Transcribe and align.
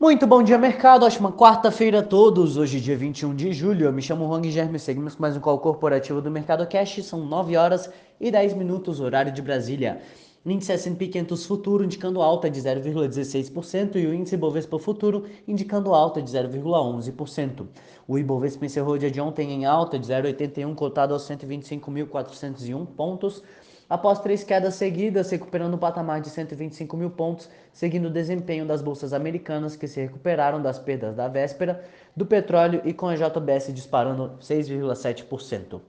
Muito 0.00 0.26
bom 0.26 0.42
dia, 0.42 0.56
mercado. 0.56 1.04
Ótima 1.04 1.30
quarta-feira 1.30 1.98
a 1.98 2.02
todos. 2.02 2.56
Hoje, 2.56 2.80
dia 2.80 2.96
21 2.96 3.34
de 3.34 3.52
julho. 3.52 3.84
Eu 3.84 3.92
me 3.92 4.00
chamo 4.00 4.24
Rong 4.24 4.50
Germe. 4.50 4.78
Seguimos 4.78 5.14
com 5.14 5.20
mais 5.20 5.36
um 5.36 5.40
call 5.40 5.58
corporativo 5.58 6.22
do 6.22 6.30
Mercado 6.30 6.66
Cash. 6.66 7.04
São 7.04 7.26
9 7.26 7.54
horas 7.54 7.90
e 8.18 8.30
10 8.30 8.54
minutos, 8.54 8.98
horário 8.98 9.30
de 9.30 9.42
Brasília. 9.42 10.00
Índice 10.46 10.72
S&P 10.72 11.06
500 11.06 11.44
Futuro 11.44 11.84
indicando 11.84 12.22
alta 12.22 12.48
de 12.48 12.58
0,16% 12.62 13.96
e 13.96 14.06
o 14.06 14.14
índice 14.14 14.38
Bovespa 14.38 14.78
Futuro 14.78 15.26
indicando 15.46 15.92
alta 15.92 16.22
de 16.22 16.32
0,11%. 16.32 17.66
O 18.08 18.18
Ibovespa 18.18 18.64
encerrou 18.64 18.94
o 18.94 18.98
dia 18.98 19.10
de 19.10 19.20
ontem 19.20 19.52
em 19.52 19.66
alta 19.66 19.98
de 19.98 20.06
0,81, 20.06 20.74
cotado 20.74 21.12
aos 21.12 21.28
125.401 21.28 22.86
pontos 22.86 23.42
após 23.90 24.20
três 24.20 24.44
quedas 24.44 24.76
seguidas, 24.76 25.28
recuperando 25.30 25.74
o 25.74 25.78
patamar 25.78 26.20
de 26.20 26.30
125 26.30 26.96
mil 26.96 27.10
pontos, 27.10 27.50
seguindo 27.72 28.06
o 28.06 28.10
desempenho 28.10 28.64
das 28.64 28.80
bolsas 28.80 29.12
americanas 29.12 29.74
que 29.74 29.88
se 29.88 30.00
recuperaram 30.00 30.62
das 30.62 30.78
perdas 30.78 31.16
da 31.16 31.26
véspera 31.26 31.84
do 32.16 32.24
petróleo 32.24 32.80
e 32.84 32.94
com 32.94 33.08
a 33.08 33.16
JBS 33.16 33.74
disparando 33.74 34.38
6,7%. 34.40 35.80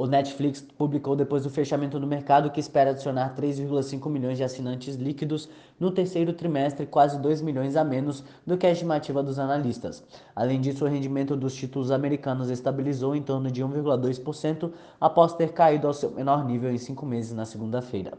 O 0.00 0.06
Netflix 0.06 0.62
publicou 0.62 1.14
depois 1.14 1.42
do 1.42 1.50
fechamento 1.50 2.00
do 2.00 2.06
mercado 2.06 2.50
que 2.50 2.58
espera 2.58 2.88
adicionar 2.88 3.34
3,5 3.36 4.08
milhões 4.08 4.38
de 4.38 4.42
assinantes 4.42 4.96
líquidos 4.96 5.46
no 5.78 5.90
terceiro 5.90 6.32
trimestre, 6.32 6.86
quase 6.86 7.20
2 7.20 7.42
milhões 7.42 7.76
a 7.76 7.84
menos 7.84 8.24
do 8.46 8.56
que 8.56 8.66
a 8.66 8.70
estimativa 8.70 9.22
dos 9.22 9.38
analistas. 9.38 10.02
Além 10.34 10.58
disso, 10.58 10.86
o 10.86 10.88
rendimento 10.88 11.36
dos 11.36 11.54
títulos 11.54 11.90
americanos 11.90 12.48
estabilizou 12.48 13.14
em 13.14 13.20
torno 13.20 13.50
de 13.50 13.62
1,2% 13.62 14.72
após 14.98 15.34
ter 15.34 15.52
caído 15.52 15.86
ao 15.86 15.92
seu 15.92 16.10
menor 16.10 16.46
nível 16.46 16.72
em 16.72 16.78
cinco 16.78 17.04
meses 17.04 17.34
na 17.34 17.44
segunda-feira. 17.44 18.14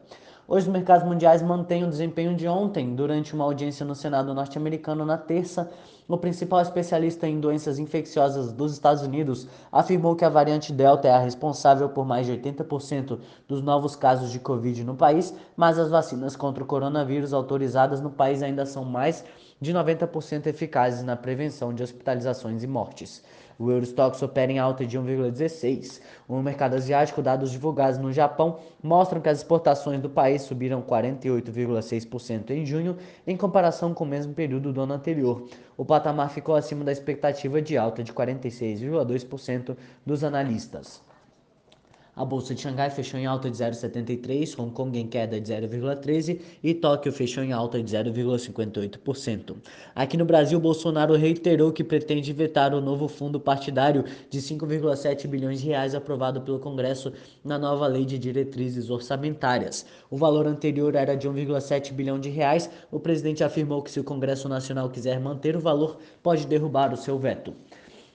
Hoje, 0.48 0.68
os 0.68 0.73
mercados 0.73 1.08
mundiais 1.08 1.41
mantêm 1.41 1.84
o 1.84 1.90
desempenho 1.90 2.36
de 2.36 2.48
ontem, 2.48 2.95
durante 2.95 3.34
uma 3.34 3.45
audiência 3.45 3.86
no 3.86 3.95
Senado 3.95 4.34
norte-americano 4.34 5.05
na 5.05 5.17
terça. 5.17 5.72
O 6.08 6.17
principal 6.17 6.59
especialista 6.59 7.26
em 7.26 7.40
doenças 7.40 7.80
infecciosas 7.80 8.52
dos 8.52 8.73
Estados 8.73 9.02
Unidos 9.02 9.47
afirmou 9.72 10.14
que 10.16 10.25
a 10.25 10.30
variante 10.30 10.73
Delta 10.73 11.08
é 11.08 11.12
a 11.12 11.19
responsável 11.19 11.88
por 11.88 12.06
mais 12.06 12.25
de 12.25 12.34
80% 12.34 13.19
dos 13.47 13.62
novos 13.62 13.95
casos 13.95 14.30
de 14.30 14.39
Covid 14.39 14.84
no 14.84 14.95
país, 14.95 15.34
mas 15.56 15.80
as 15.80 15.89
vacinas 15.89 16.36
contra 16.36 16.64
o 16.64 16.67
coronavírus 16.67 17.34
autorizadas 17.34 18.02
no 18.02 18.09
país 18.09 18.44
ainda 18.44 18.66
são 18.66 18.84
mais 18.84 19.23
de 19.62 19.72
90% 19.72 20.48
eficazes 20.48 21.04
na 21.04 21.16
prevenção 21.16 21.72
de 21.72 21.84
hospitalizações 21.84 22.64
e 22.64 22.67
mortes. 22.67 23.23
O 23.59 23.70
Eurostox 23.70 24.20
opera 24.23 24.52
em 24.52 24.58
alta 24.58 24.84
de 24.84 24.98
1,16. 24.98 26.02
No 26.28 26.42
mercado 26.42 26.73
asiático, 26.73 27.22
dados 27.22 27.52
divulgados 27.52 28.00
no 28.00 28.12
Japão 28.12 28.58
mostram 28.81 29.22
que 29.22 29.30
as 29.30 29.38
exportações 29.38 30.02
do 30.02 30.09
país 30.09 30.42
subiram 30.42 30.81
48,6% 30.81 32.50
em 32.50 32.66
junho, 32.66 32.98
em 33.28 33.38
comparação 33.38 33.94
com 33.94 34.03
o 34.03 34.08
mesmo 34.08 34.34
período 34.34 34.73
do 34.73 34.81
ano 34.81 34.94
anterior. 34.94 35.48
O 35.78 35.86
patamar 35.86 36.31
ficou 36.31 36.56
acima 36.56 36.84
da 36.84 36.92
expectativa 36.92 37.62
de 37.62 37.78
alta 37.78 38.03
de 38.03 38.12
46,2% 38.12 39.78
dos 40.03 40.23
analistas. 40.23 41.03
A 42.14 42.26
bolsa 42.26 42.54
de 42.54 42.59
Xangai 42.59 42.90
fechou 42.90 43.17
em 43.17 43.26
alta 43.26 43.50
de 43.50 43.56
0,73, 43.56 44.59
Hong 44.59 44.73
Kong 44.73 45.00
em 45.00 45.08
queda 45.08 45.40
de 45.40 45.54
0,13 45.54 46.42
e 46.62 46.73
Tóquio 46.73 47.09
fechou 47.09 47.42
em 47.42 47.53
alta 47.53 47.81
de 47.81 47.95
0,58%. 47.95 49.56
Aqui 49.95 50.18
no 50.18 50.26
Brasil, 50.26 50.59
Bolsonaro 50.59 51.16
reiterou 51.16 51.72
que 51.72 51.86
pretende 51.86 52.34
vetar 52.34 52.73
o 52.73 52.81
novo 52.81 53.08
fundo 53.08 53.40
partidário 53.40 54.03
de 54.30 54.42
5,7 54.42 55.26
bilhões 55.26 55.62
de 55.62 55.68
reais 55.68 55.95
aprovado 55.95 56.42
pelo 56.42 56.59
Congresso 56.59 57.14
na 57.45 57.58
nova 57.58 57.88
lei 57.88 58.03
de 58.03 58.20
diretrizes 58.20 58.90
orçamentárias. 58.90 59.86
O 60.09 60.18
valor 60.18 60.46
anterior 60.48 60.96
era 60.96 61.16
de 61.16 61.30
1,7 61.30 61.94
bilhão 61.94 62.20
de 62.20 62.30
reais. 62.30 62.70
O 62.92 63.00
presidente 63.00 63.42
afirmou 63.42 63.81
que 63.81 63.90
se 63.90 64.02
o 64.02 64.03
Congresso 64.03 64.50
Nacional 64.50 64.90
quiser 64.90 65.18
manter 65.18 65.56
o 65.56 65.62
valor, 65.62 65.98
pode 66.22 66.46
derrubar 66.46 66.94
o 66.94 66.98
seu 66.98 67.18
veto. 67.18 67.53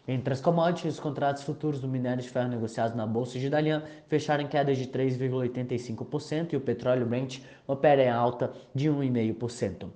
Entre 0.08 0.32
as 0.32 0.40
commodities, 0.40 0.94
os 0.94 1.00
contratos 1.00 1.42
futuros 1.42 1.80
do 1.80 1.88
minério 1.88 2.22
de 2.22 2.30
ferro 2.30 2.48
negociados 2.48 2.96
na 2.96 3.04
Bolsa 3.04 3.40
de 3.40 3.50
Dalian 3.50 3.82
fecharam 4.06 4.44
em 4.44 4.47
queda 4.47 4.72
de 4.72 4.86
3,85% 4.86 6.53
e 6.53 6.56
o 6.56 6.60
petróleo 6.60 7.06
Brent 7.06 7.41
opera 7.66 8.04
em 8.04 8.08
alta 8.08 8.53
de 8.72 8.88
1,5%. 8.88 9.88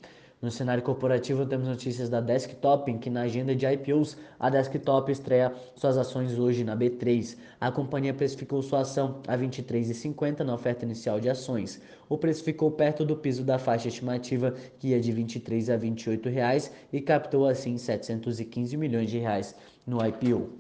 No 0.43 0.51
cenário 0.51 0.83
corporativo, 0.83 1.45
temos 1.45 1.69
notícias 1.69 2.09
da 2.09 2.19
Desktop, 2.19 2.91
em 2.91 2.97
que 2.97 3.11
na 3.11 3.23
agenda 3.23 3.55
de 3.55 3.67
IPOs, 3.67 4.17
a 4.39 4.49
Desktop 4.49 5.13
estreia 5.13 5.53
suas 5.75 5.99
ações 5.99 6.39
hoje 6.39 6.65
na 6.65 6.75
B3. 6.75 7.37
A 7.61 7.71
companhia 7.71 8.15
precificou 8.15 8.63
sua 8.63 8.81
ação 8.81 9.21
a 9.29 9.37
R$ 9.37 9.47
23,50 9.47 10.41
na 10.41 10.55
oferta 10.55 10.87
inicial 10.87 11.21
de 11.21 11.29
ações. 11.29 11.79
O 12.09 12.17
preço 12.17 12.43
ficou 12.43 12.71
perto 12.71 13.05
do 13.05 13.17
piso 13.17 13.45
da 13.45 13.59
faixa 13.59 13.89
estimativa, 13.89 14.55
que 14.79 14.89
ia 14.89 15.01
de 15.01 15.11
R$ 15.11 15.17
23 15.17 15.69
a 15.69 15.77
28 15.77 16.31
reais, 16.31 16.73
e 16.91 17.03
captou 17.03 17.47
assim 17.47 17.77
715 17.77 18.79
milhões 18.79 19.11
de 19.11 19.19
reais 19.19 19.55
no 19.87 19.99
IPO. 20.03 20.60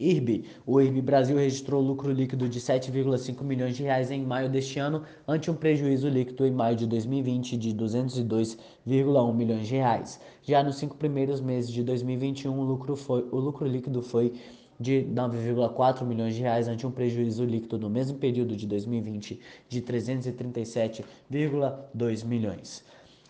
IRB, 0.00 0.44
o 0.64 0.80
IRB 0.80 1.02
Brasil 1.02 1.36
registrou 1.36 1.82
lucro 1.82 2.12
líquido 2.12 2.48
de 2.48 2.60
7,5 2.60 3.42
milhões 3.42 3.76
de 3.76 3.82
reais 3.82 4.12
em 4.12 4.24
maio 4.24 4.48
deste 4.48 4.78
ano, 4.78 5.02
ante 5.26 5.50
um 5.50 5.54
prejuízo 5.54 6.08
líquido 6.08 6.46
em 6.46 6.52
maio 6.52 6.76
de 6.76 6.86
2020 6.86 7.56
de 7.56 7.74
202,1 7.74 9.34
milhões 9.34 9.66
de 9.66 9.74
reais. 9.74 10.20
Já 10.42 10.62
nos 10.62 10.76
cinco 10.76 10.96
primeiros 10.96 11.40
meses 11.40 11.72
de 11.72 11.82
2021, 11.82 12.56
o 12.56 12.62
lucro, 12.62 12.94
foi, 12.94 13.26
o 13.32 13.40
lucro 13.40 13.66
líquido 13.66 14.00
foi 14.00 14.32
de 14.78 15.04
9,4 15.12 16.04
milhões 16.04 16.36
de 16.36 16.42
reais 16.42 16.68
ante 16.68 16.86
um 16.86 16.92
prejuízo 16.92 17.44
líquido 17.44 17.76
no 17.78 17.90
mesmo 17.90 18.16
período 18.18 18.56
de 18.56 18.64
2020 18.66 19.40
de 19.68 19.82
337,2 19.82 22.24
milhões. 22.24 22.84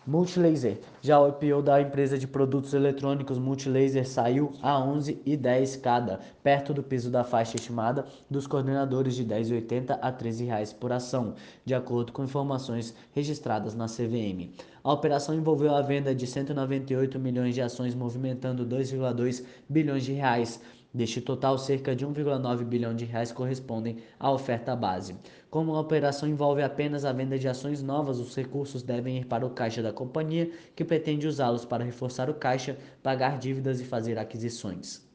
Multilaser. 0.09 0.79
Já 1.03 1.19
o 1.19 1.29
IPO 1.29 1.61
da 1.61 1.79
empresa 1.79 2.17
de 2.17 2.25
produtos 2.25 2.73
eletrônicos 2.73 3.37
Multilaser 3.37 4.09
saiu 4.09 4.53
a 4.59 4.73
11,10 4.79 5.79
cada, 5.79 6.19
perto 6.41 6.73
do 6.73 6.81
piso 6.81 7.11
da 7.11 7.23
faixa 7.23 7.57
estimada 7.57 8.07
dos 8.27 8.47
coordenadores 8.47 9.13
de 9.13 9.23
10,80 9.23 9.99
a 10.01 10.11
13 10.11 10.45
reais 10.45 10.73
por 10.73 10.91
ação, 10.91 11.35
de 11.63 11.75
acordo 11.75 12.11
com 12.11 12.23
informações 12.23 12.95
registradas 13.13 13.75
na 13.75 13.85
CVM. 13.85 14.49
A 14.83 14.91
operação 14.91 15.35
envolveu 15.35 15.75
a 15.75 15.81
venda 15.83 16.15
de 16.15 16.25
198 16.25 17.19
milhões 17.19 17.53
de 17.53 17.61
ações, 17.61 17.93
movimentando 17.93 18.65
2,2 18.65 19.43
bilhões 19.69 20.03
de 20.03 20.13
reais 20.13 20.59
Deste 20.91 21.21
total, 21.21 21.57
cerca 21.59 21.95
de 21.95 22.05
1,9 22.05 22.63
bilhão 22.63 22.95
de 22.95 23.05
reais 23.05 23.31
correspondem 23.31 23.97
à 24.19 24.31
oferta 24.31 24.75
base. 24.75 25.15
Como 25.47 25.75
a 25.75 25.79
operação 25.79 26.27
envolve 26.27 26.63
apenas 26.63 27.05
a 27.05 27.13
venda 27.13 27.37
de 27.37 27.47
ações 27.47 27.83
novas, 27.83 28.17
os 28.19 28.35
recursos 28.35 28.81
devem 28.81 29.17
ir 29.17 29.25
para 29.25 29.45
o 29.45 29.51
caixa 29.51 29.83
da 29.83 29.93
companhia, 29.93 30.49
que 30.75 30.83
pretende 30.83 31.27
usá-los 31.27 31.63
para 31.63 31.83
reforçar 31.83 32.27
o 32.27 32.33
caixa, 32.33 32.75
pagar 33.03 33.37
dívidas 33.37 33.79
e 33.79 33.85
fazer 33.85 34.17
aquisições. 34.17 35.08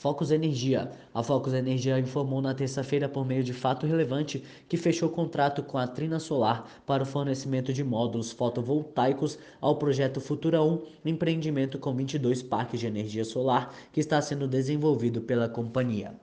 Focus 0.00 0.30
Energia. 0.30 0.90
A 1.12 1.22
Focus 1.22 1.52
Energia 1.52 1.98
informou 1.98 2.40
na 2.40 2.54
terça-feira, 2.54 3.06
por 3.06 3.22
meio 3.22 3.44
de 3.44 3.52
fato 3.52 3.86
relevante, 3.86 4.42
que 4.66 4.78
fechou 4.78 5.10
contrato 5.10 5.62
com 5.62 5.76
a 5.76 5.86
Trina 5.86 6.18
Solar 6.18 6.66
para 6.86 7.02
o 7.02 7.06
fornecimento 7.06 7.70
de 7.70 7.84
módulos 7.84 8.32
fotovoltaicos 8.32 9.38
ao 9.60 9.76
projeto 9.76 10.18
Futura 10.18 10.62
1, 10.62 10.80
empreendimento 11.04 11.78
com 11.78 11.94
22 11.94 12.42
parques 12.42 12.80
de 12.80 12.86
energia 12.86 13.26
solar 13.26 13.74
que 13.92 14.00
está 14.00 14.22
sendo 14.22 14.48
desenvolvido 14.48 15.20
pela 15.20 15.50
companhia. 15.50 16.14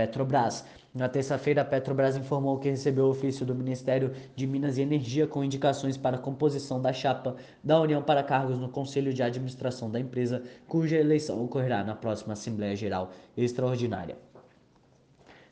Petrobras. 0.00 0.64
Na 0.94 1.08
terça-feira, 1.10 1.60
a 1.60 1.64
Petrobras 1.64 2.16
informou 2.16 2.58
que 2.58 2.70
recebeu 2.70 3.04
o 3.04 3.10
ofício 3.10 3.44
do 3.44 3.54
Ministério 3.54 4.12
de 4.34 4.46
Minas 4.46 4.78
e 4.78 4.82
Energia 4.82 5.26
com 5.26 5.44
indicações 5.44 5.98
para 5.98 6.16
a 6.16 6.20
composição 6.20 6.80
da 6.80 6.90
chapa 6.90 7.36
da 7.62 7.78
União 7.78 8.02
para 8.02 8.22
cargos 8.22 8.58
no 8.58 8.70
Conselho 8.70 9.12
de 9.12 9.22
Administração 9.22 9.90
da 9.90 10.00
empresa, 10.00 10.42
cuja 10.66 10.96
eleição 10.96 11.44
ocorrerá 11.44 11.84
na 11.84 11.94
próxima 11.94 12.32
Assembleia 12.32 12.74
Geral 12.74 13.10
Extraordinária. 13.36 14.29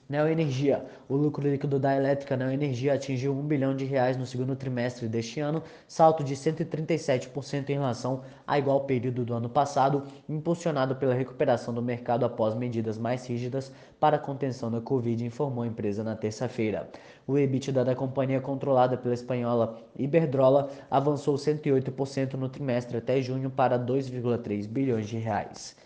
Neoenergia. 0.09 0.87
O 1.07 1.15
lucro 1.17 1.47
líquido 1.47 1.79
da 1.79 1.95
elétrica 1.95 2.35
Neoenergia 2.35 2.95
atingiu 2.95 3.35
1 3.35 3.43
bilhão 3.43 3.77
de 3.77 3.85
reais 3.85 4.17
no 4.17 4.25
segundo 4.25 4.57
trimestre 4.57 5.07
deste 5.07 5.39
ano, 5.39 5.63
salto 5.87 6.25
de 6.25 6.35
137% 6.35 7.69
em 7.69 7.75
relação 7.75 8.23
a 8.47 8.59
igual 8.59 8.87
período 8.87 9.23
do 9.23 9.35
ano 9.35 9.51
passado, 9.51 10.05
impulsionado 10.27 10.97
pela 10.97 11.13
recuperação 11.13 11.75
do 11.75 11.83
mercado 11.83 12.25
após 12.25 12.55
medidas 12.55 12.97
mais 12.97 13.27
rígidas 13.27 13.71
para 14.01 14.17
a 14.17 14.19
contenção 14.19 14.71
da 14.71 14.81
Covid, 14.81 15.23
informou 15.23 15.63
a 15.63 15.67
empresa 15.67 16.03
na 16.03 16.17
terça-feira. 16.17 16.89
O 17.27 17.37
EBITDA 17.37 17.85
da 17.85 17.95
companhia 17.95 18.41
controlada 18.41 18.97
pela 18.97 19.13
espanhola 19.13 19.79
Iberdrola 19.95 20.71
avançou 20.91 21.35
108% 21.35 22.33
no 22.33 22.49
trimestre 22.49 22.97
até 22.97 23.21
junho 23.21 23.51
para 23.51 23.79
2,3 23.79 24.67
bilhões 24.67 25.07
de 25.07 25.19
reais. 25.19 25.77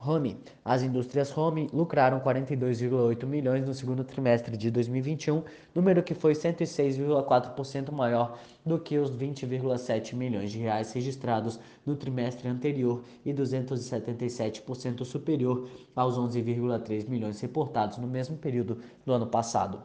Home. 0.00 0.38
As 0.64 0.82
indústrias 0.82 1.36
Home 1.36 1.68
lucraram 1.72 2.20
42,8 2.20 3.26
milhões 3.26 3.66
no 3.66 3.74
segundo 3.74 4.04
trimestre 4.04 4.56
de 4.56 4.70
2021, 4.70 5.42
número 5.74 6.02
que 6.02 6.14
foi 6.14 6.34
106,4% 6.34 7.90
maior 7.90 8.38
do 8.64 8.78
que 8.78 8.96
os 8.96 9.10
20,7 9.10 10.14
milhões 10.14 10.52
de 10.52 10.58
reais 10.58 10.92
registrados 10.92 11.58
no 11.84 11.96
trimestre 11.96 12.48
anterior 12.48 13.02
e 13.24 13.32
277% 13.32 15.04
superior 15.04 15.68
aos 15.96 16.16
11,3 16.16 17.08
milhões 17.08 17.40
reportados 17.40 17.98
no 17.98 18.06
mesmo 18.06 18.36
período 18.36 18.78
do 19.04 19.12
ano 19.12 19.26
passado. 19.26 19.82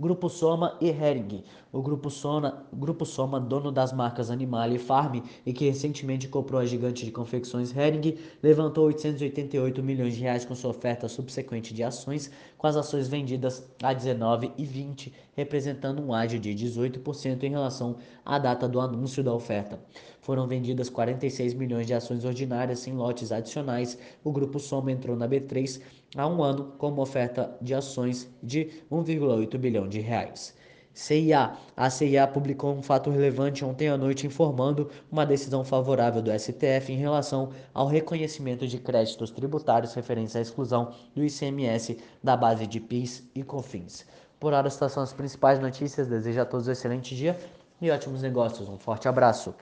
Grupo 0.00 0.30
Soma 0.30 0.78
e 0.80 0.88
Hering. 0.88 1.44
O 1.70 1.82
Grupo, 1.82 2.08
Sona, 2.08 2.64
Grupo 2.72 3.04
Soma, 3.04 3.38
dono 3.38 3.70
das 3.70 3.92
marcas 3.92 4.30
Animal 4.30 4.72
e 4.72 4.78
Farm 4.78 5.20
e 5.44 5.52
que 5.52 5.68
recentemente 5.68 6.26
comprou 6.26 6.58
a 6.58 6.64
gigante 6.64 7.04
de 7.04 7.12
confecções 7.12 7.76
Hering, 7.76 8.16
levantou 8.42 8.86
888 8.86 9.82
milhões 9.82 10.14
de 10.14 10.22
reais 10.22 10.46
com 10.46 10.54
sua 10.54 10.70
oferta 10.70 11.06
subsequente 11.06 11.74
de 11.74 11.84
ações, 11.84 12.30
com 12.56 12.66
as 12.66 12.76
ações 12.76 13.08
vendidas 13.08 13.70
a 13.82 13.92
19 13.92 14.50
e 14.56 14.64
20, 14.64 15.12
representando 15.36 16.02
um 16.02 16.14
ágio 16.14 16.40
de 16.40 16.54
18% 16.54 17.42
em 17.42 17.50
relação 17.50 17.96
à 18.24 18.38
data 18.38 18.66
do 18.66 18.80
anúncio 18.80 19.22
da 19.22 19.34
oferta. 19.34 19.78
Foram 20.22 20.46
vendidas 20.46 20.88
46 20.88 21.54
milhões 21.54 21.86
de 21.86 21.92
ações 21.92 22.24
ordinárias 22.24 22.86
em 22.86 22.92
lotes 22.92 23.32
adicionais. 23.32 23.98
O 24.24 24.32
Grupo 24.32 24.58
Soma 24.58 24.92
entrou 24.92 25.16
na 25.16 25.28
B3 25.28 25.80
há 26.16 26.26
um 26.26 26.42
ano 26.42 26.72
com 26.78 26.88
uma 26.88 27.02
oferta 27.02 27.56
de 27.60 27.74
ações 27.74 28.28
de 28.42 28.70
1,8 28.90 29.56
bilhão 29.58 29.88
de 29.88 30.00
reais. 30.00 30.54
CIA. 30.92 31.56
A 31.76 31.88
CIA 31.88 32.26
publicou 32.26 32.74
um 32.74 32.82
fato 32.82 33.10
relevante 33.10 33.64
ontem 33.64 33.88
à 33.88 33.96
noite 33.96 34.26
informando 34.26 34.90
uma 35.10 35.24
decisão 35.24 35.64
favorável 35.64 36.20
do 36.20 36.36
STF 36.36 36.92
em 36.92 36.96
relação 36.96 37.50
ao 37.72 37.86
reconhecimento 37.86 38.66
de 38.66 38.78
créditos 38.78 39.30
tributários 39.30 39.94
referentes 39.94 40.34
à 40.34 40.40
exclusão 40.40 40.92
do 41.14 41.24
ICMS 41.24 41.96
da 42.22 42.36
base 42.36 42.66
de 42.66 42.80
PIS 42.80 43.22
e 43.34 43.42
COFINS. 43.42 44.04
Por 44.38 44.52
hora, 44.52 44.66
estas 44.66 44.92
são 44.92 45.02
as 45.02 45.12
principais 45.12 45.60
notícias. 45.60 46.08
Desejo 46.08 46.40
a 46.40 46.44
todos 46.44 46.66
um 46.66 46.72
excelente 46.72 47.14
dia 47.14 47.38
e 47.80 47.90
ótimos 47.90 48.22
negócios. 48.22 48.68
Um 48.68 48.78
forte 48.78 49.08
abraço. 49.08 49.54